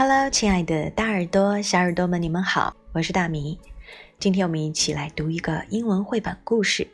[0.00, 3.58] Hello，亲爱的大耳朵、小耳朵们，你们好，我是大米。
[4.20, 6.86] 今天我们一起来读一个英文绘本故事，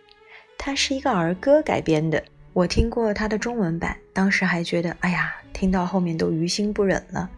[0.57, 2.25] 它是一个儿歌改编的。
[2.54, 7.29] 我听过它的中文版，当时还觉得，哎呀，听到后面都于心不忍了。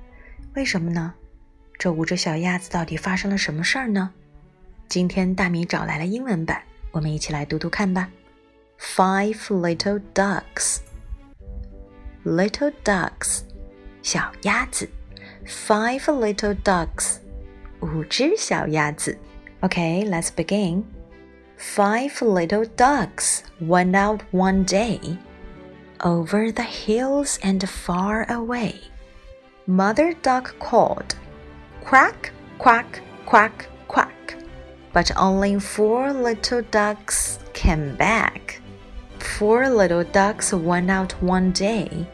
[0.55, 1.13] 为什么呢？
[1.77, 4.13] 这五只小鸭子到底发生了什么事儿呢？
[4.89, 6.63] 今天大米找来了英文版，
[6.93, 8.09] 我们一起来读读看吧。
[8.79, 10.77] Five little ducks,
[12.25, 13.41] little ducks，
[14.01, 14.89] 小鸭子。
[15.46, 17.18] Five little ducks，
[17.82, 19.18] 五只小鸭子。
[19.62, 20.84] Okay, let's begin.
[21.58, 25.00] Five little ducks went out one day
[26.04, 28.76] over the hills and far away.
[29.68, 31.16] Mother duck called,
[31.84, 34.36] Quack, quack, quack, quack.
[34.94, 38.62] But only four little ducks came back.
[39.20, 42.08] Four little ducks went out one day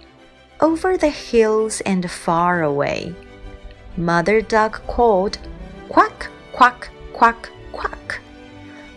[0.62, 3.12] over the hills and far away.
[3.96, 5.36] Mother duck called,
[5.88, 8.20] Quack, quack, quack, quack.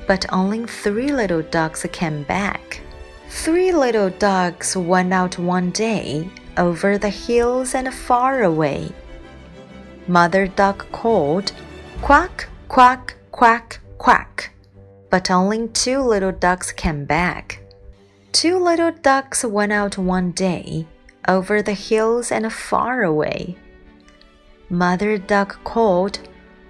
[0.08, 2.82] But only three little ducks came back.
[3.30, 8.92] Three little ducks went out one day over the hills and far away.
[10.08, 11.52] Mother duck called,
[12.02, 14.52] Quack, quack, quack, quack.
[15.10, 17.60] But only two little ducks came back.
[18.32, 20.86] Two little ducks went out one day
[21.28, 23.58] over the hills and far away.
[24.70, 26.20] Mother duck called,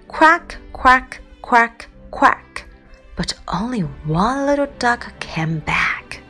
[0.08, 2.68] Quack, quack, quack, quack,
[3.16, 6.20] but only one little duck came back.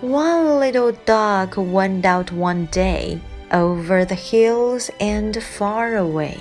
[0.00, 3.20] One little duck went out one day
[3.52, 6.38] over the hills and far away.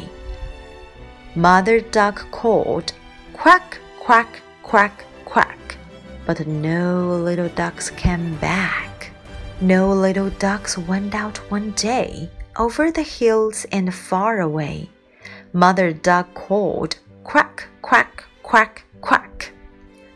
[1.36, 2.94] Mother duck called,
[3.34, 5.78] Quack, quack, quack, quack,
[6.26, 8.87] but no little ducks came back.
[9.61, 14.89] No little ducks went out one day over the hills and far away.
[15.53, 19.53] Mother duck called, Quack, quack, quack, quack.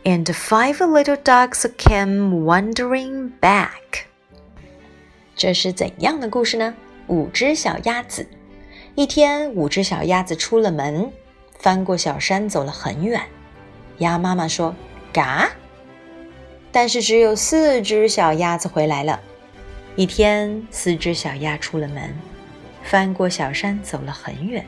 [0.04, 4.06] And five little ducks came wandering back.
[5.36, 6.74] 这是怎样的故事呢？
[7.06, 8.26] 五只小鸭子。
[8.96, 11.12] 一天，五只小鸭子出了门，
[11.58, 13.20] 翻过小山，走了很远。
[13.98, 14.74] 鸭妈妈说：“
[15.12, 15.50] 嘎！”
[16.72, 19.20] 但是只有四只小鸭子回来了。
[19.97, 22.15] 一天，四只小鸭出了门，
[22.81, 24.65] 翻过小山，走了很远。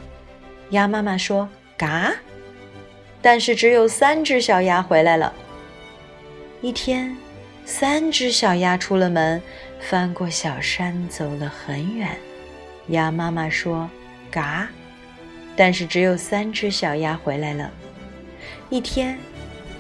[0.71, 1.47] 鸭妈妈说
[1.77, 2.13] ：“嘎！”
[3.21, 5.33] 但是只有三只小鸭回来了。
[6.61, 7.15] 一天，
[7.63, 9.41] 三只小鸭出了门，
[9.79, 12.09] 翻过小山，走了很远。
[12.87, 13.89] 鸭妈妈说
[14.29, 14.67] ：“嘎！”
[15.55, 17.71] 但是只有三只小鸭回来了。
[18.69, 19.17] 一天，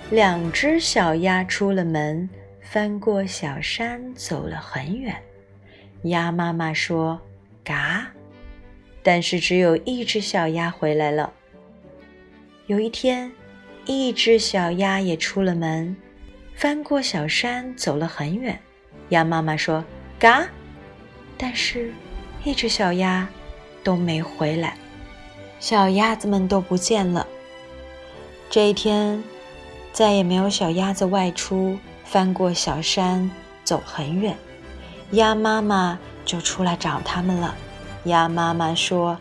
[0.09, 2.29] 两只小鸭出了门，
[2.61, 5.13] 翻过小山，走了很远。
[6.03, 7.19] 鸭妈妈说
[7.63, 8.07] ：“嘎！”
[9.01, 11.31] 但是只有一只小鸭回来了。
[12.67, 13.31] 有一天，
[13.85, 15.95] 一只小鸭也出了门，
[16.55, 18.57] 翻过小山，走了很远。
[19.09, 19.83] 鸭妈妈说
[20.17, 20.47] ：“嘎！”
[21.37, 21.91] 但是，
[22.43, 23.27] 一只小鸭
[23.83, 24.77] 都没回来，
[25.59, 27.27] 小鸭子们都不见了。
[28.49, 29.21] 这一天，
[29.91, 33.29] 再也没有小鸭子外出，翻过小山，
[33.63, 34.37] 走很远。
[35.13, 37.55] 鸭妈妈就出来找他们了。
[38.05, 39.17] 鸭妈妈说：“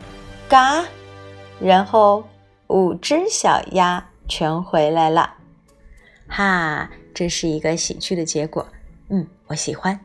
[0.48, 0.84] 嘎！”
[1.60, 2.24] 然后
[2.68, 5.34] 五只小鸭全回来了。
[6.26, 8.66] 哈，这是一个喜剧的结果。
[9.10, 10.00] 嗯，我喜欢。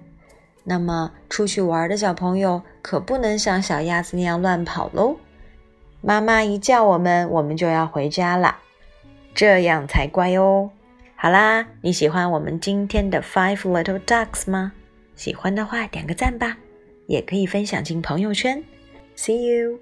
[0.65, 5.15] 那么出去玩的小朋友可不能像小鸭子那样乱跑喽。
[6.01, 8.57] 妈妈一叫我们，我们就要回家了，
[9.33, 10.69] 这样才乖哦。
[11.15, 14.73] 好啦，你喜欢我们今天的 Five Little Ducks 吗？
[15.17, 16.57] 喜欢的话点个赞吧，
[17.07, 18.63] 也可以分享进朋友圈。
[19.17, 19.79] See you。